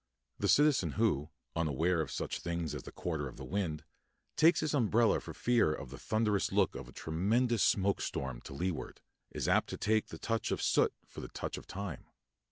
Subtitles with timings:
[0.39, 3.83] The citizen who unaware of such things as the quarter of the wind
[4.35, 8.53] takes his umbrella for fear of the thunderous look of a tremendous smoke storm to
[8.55, 12.07] leeward, is apt to take the touch of soot for the touch of time.